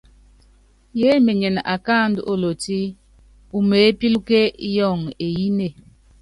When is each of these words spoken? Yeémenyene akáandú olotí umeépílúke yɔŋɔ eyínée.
Yeémenyene 0.99 1.61
akáandú 1.73 2.21
olotí 2.33 2.79
umeépílúke 3.57 4.39
yɔŋɔ 4.75 5.09
eyínée. 5.25 5.73